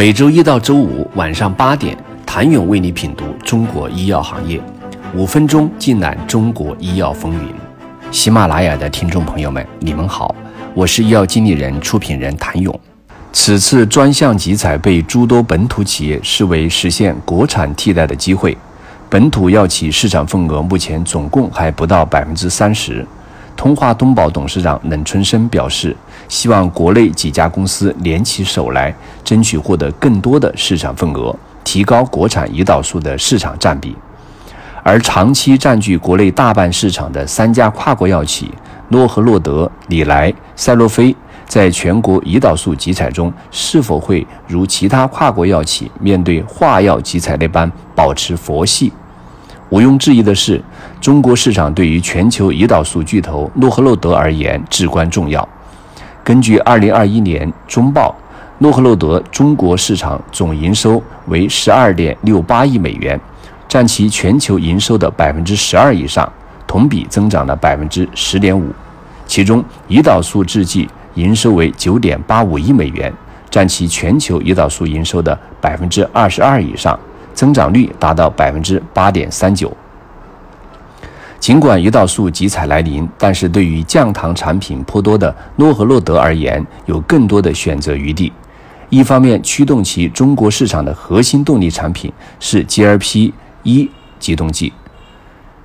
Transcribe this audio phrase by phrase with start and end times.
[0.00, 4.58] 每周一到周五晚上八点，谭勇为你品读中国医药行业，
[5.14, 7.52] 五分钟尽览中国医药风云。
[8.10, 10.34] 喜马拉雅的听众朋友们，你们好，
[10.72, 12.80] 我是医药经理人、出品人谭勇。
[13.30, 18.56] 此次专项集采被诸多本土企业视为实现国产替代的机会，
[19.10, 23.06] 本土药企市场份额目前总共还不到百分之三十。
[23.60, 25.94] 通化东宝董事长冷春生表示，
[26.30, 33.94] 希望国内几家公司联起手来，争取获得更多的市场份额，提高国产胰岛素的市场占比。
[34.82, 38.50] 而长期占据国内大半市场的三家跨国药企
[38.88, 41.14] 诺和诺德、礼来、赛诺菲，
[41.46, 48.90] 在全国胰岛素集采中，是否会如其他跨国药企面对化药集采那般保持佛系？
[49.70, 50.60] 毋庸置疑的是，
[51.00, 55.48] 中国市场对于全球胰岛素巨头诺和诺德而言至关重要。
[56.24, 58.12] 根据2021年中报，
[58.58, 63.18] 诺和诺德中国市场总营收为12.68亿美元，
[63.68, 66.30] 占其全球营收的12%以上，
[66.66, 68.60] 同比增长了10.5%。
[69.26, 73.12] 其中，胰岛素制剂营收为9.85亿美元，
[73.48, 76.98] 占其全球胰岛素营收的22%以上。
[77.34, 79.74] 增长率达到百分之八点三九。
[81.38, 88.30] 尽管胰岛素集采来临，但是对于降糖产品颇多的诺和诺德而言，有更多的选择余地。
[88.90, 94.72] 一方面，驱动其中国市场的核心动力产品是 GLP 一激动剂，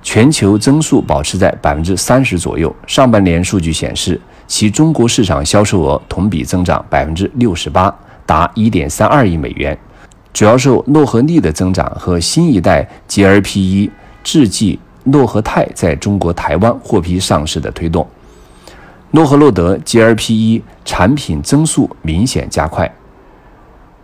[0.00, 2.74] 全球增速保持在百分之三十左右。
[2.86, 7.94] 上半年数据显示，其中国市场销售额同比增长百分之六十八，
[8.24, 9.76] 达一点三二亿美元。
[10.36, 13.90] 主要受诺和利的增长和新一代 GLP-1
[14.22, 18.06] 制剂诺和泰在中国台湾获批上市的推动，
[19.12, 22.94] 诺和诺德 GLP-1 产品增速明显加快，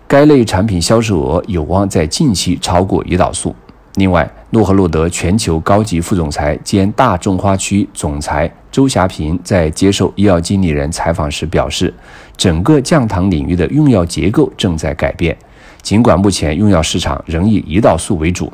[0.08, 3.54] 该类产品销售额有望在近期超过胰岛素。
[3.96, 11.92] 另外，诺和诺德全球高级副总裁兼大中华区总裁周霞平在接受医药经理人采访时表示，
[12.38, 15.36] 整个降糖领域的用药结构正在改变。
[15.82, 18.50] 尽管目前用药市场仍以胰岛素为主，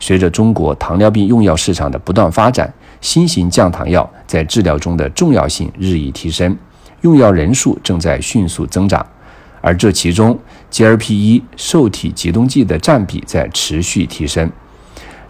[0.00, 6.56] 随着中国糖尿病用药市场的不断发展，新型降糖药在治疗中的重要性日益提升，
[7.02, 9.04] 用药人数正在迅速增长，
[9.60, 10.38] 而这其中
[10.72, 14.50] GLP-1 受体激动剂的占比在持续提升。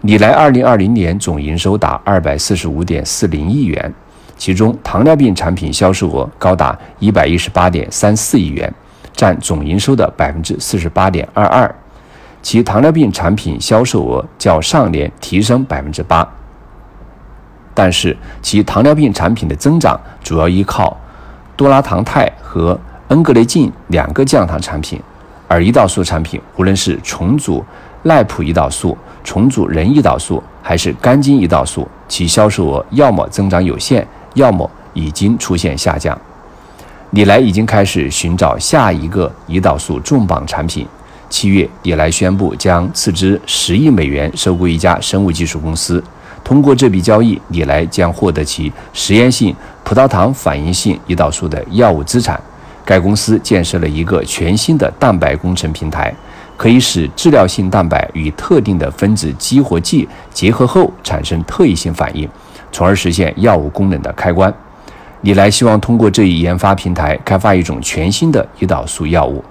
[0.03, 3.93] 李来2020年总营收达245.40亿元，
[4.39, 8.73] 其中糖尿病产品销售额高达118.34亿元。
[9.21, 11.75] 占总营收的百分之四十八点二二，
[12.41, 16.27] 其糖尿病产品销售额较上年提升百分之八，
[17.75, 20.97] 但是其糖尿病产品的增长主要依靠
[21.55, 24.99] 多拉糖肽和恩格雷净两个降糖产品，
[25.47, 27.63] 而胰岛素产品无论是重组
[28.05, 36.19] 赖普胰岛素、重组人胰岛素还是肝精胰岛素，其销售额要么增长有限，要么已经出现下降。
[37.13, 40.87] 李来已经开始寻找下一个胰岛素重磅产品。
[41.29, 46.03] 七月，李来宣布将斥资十亿美元收购一家生物技术公司。
[46.45, 52.41] 通过这笔交易，李来将获得其实验性葡萄糖反应性胰岛素的药物资产。
[52.85, 56.15] 该公司建设了一个全新的蛋白工程平台，
[56.57, 62.29] 可以使治疗性蛋白与特定的分子激活剂结合后产生特异性反应，
[62.71, 64.53] 从而实现药物功能的开关。
[65.23, 69.45] 你来希望通过这一研发平台开发一种全新的胰岛素药物。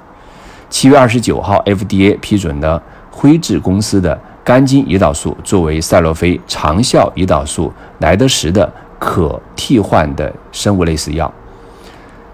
[0.70, 2.82] 七月二十九号，FDA 批准了
[3.12, 11.32] 辉智公司的肝精胰岛素作为赛诺菲长效胰岛素莱德时的可替换的生物类似药。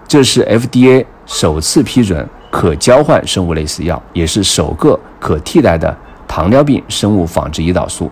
[0.08, 5.94] 这是 FDA 首次批准可交换生物类似药，也是首个可替代的
[6.26, 8.10] 糖尿病生物仿制胰岛素。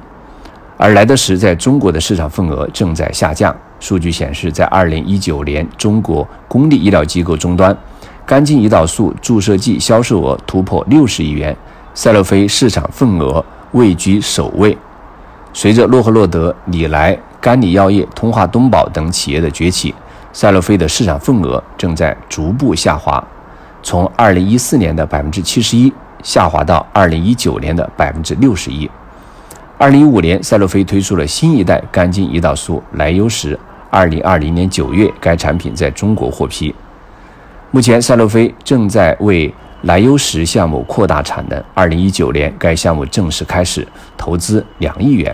[0.76, 3.56] 而莱德时在中国的市场份额正在下降。
[3.84, 7.76] 数据显示，在2019年，中国公立医疗机构终端
[8.24, 11.54] 肝精胰岛素注射剂销售额突破60亿元，
[11.92, 14.74] 赛诺菲市场份额位居首位。
[15.52, 19.94] 随着诺和诺德、礼来、甘李药业、通化东宝等企业的崛起，
[20.32, 23.22] 赛诺菲的市场份额正在逐步下滑，
[23.82, 25.92] 从2014年的71%
[26.22, 28.88] 下滑到2019年的61%。
[29.78, 33.58] 2015年，赛诺菲推出了新一代肝精胰岛素莱优时。
[33.94, 36.74] 二零二零年九月，该产品在中国获批。
[37.70, 41.62] 目前，赛洛菲正在为莱优时项目扩大产能。
[41.74, 43.86] 二零一九年，该项目正式开始，
[44.16, 45.32] 投资两亿元。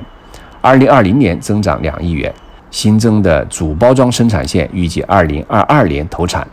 [0.61, 2.31] 二零二零年增长两亿元。
[2.71, 6.47] 新增的主包装生产线预计二零二二年投产，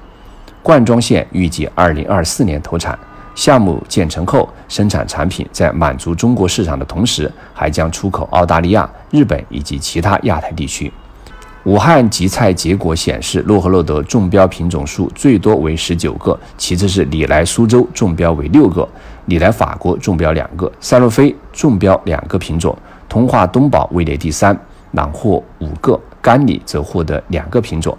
[0.64, 2.98] 罐装线预计二零二四年投产。
[3.36, 10.90] 项目建成后，生产产品在满足中国市场的同时，还将出口澳大利亚、日本以及其他亚太地区。
[11.64, 18.88] 武汉集采结果显示，洛赫洛德中标品种数最多为十九个，其次是礼来苏州中标为六个，
[19.26, 22.78] 礼来法国中标两个，赛洛菲中标两个品种，
[23.10, 24.58] 通化东宝位列第三，
[24.92, 27.98] 囊获五个，甘李则获得两个品种。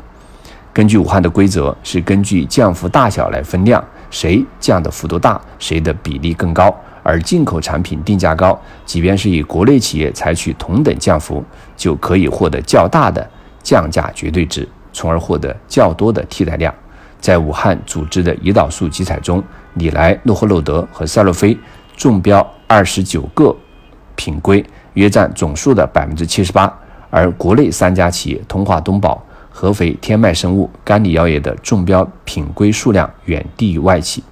[0.73, 3.85] 根据武汉的规则，是根据降幅大小来分量。
[4.11, 6.75] 谁降的幅度大，谁的比例更高。
[7.03, 11.45] 而进口产品定价高，即便是以国内企业采取同等降幅，
[11.77, 13.29] 就可以获得较大的
[13.69, 16.75] 降价绝对值，从而获得较多的替代量。
[17.21, 19.45] 在武汉组织的胰岛素集采中，
[19.75, 21.55] 礼来、诺和诺德和赛洛菲
[21.95, 23.55] 中标二十九个
[24.17, 26.73] 品规，约占总数的百分之七十八。
[27.11, 29.23] 而国内三家企业通化东宝。
[29.51, 34.23] 合肥天迈生物、甘李药业的中标品规数量远低于外企，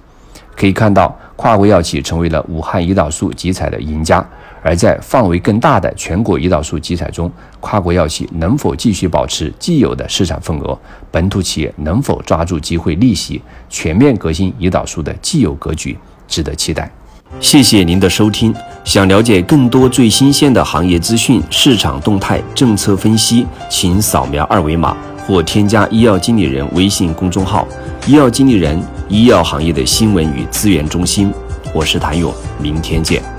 [0.55, 4.25] 可以看到跨国药企成为了武汉胰岛素集采的赢家。
[4.61, 10.77] 而在范围更大的全国胰岛素集采中，跨国药企能否继续保持既有的市场份额？
[11.11, 13.41] 本土企业能否抓住机会逆袭？
[13.69, 16.91] 全面革新胰岛素的既有格局，值得期待。
[17.39, 18.53] 谢谢您的收听。
[18.83, 24.95] 想了解更多最新鲜的行业资讯、市场动态、政策分析，请扫描二维码。
[25.27, 27.67] 或添加医药经理人微信公众号
[28.07, 31.29] “医药经理人”，医药行业的新闻与资源中心。
[31.73, 33.36] 我是谭勇，明天见。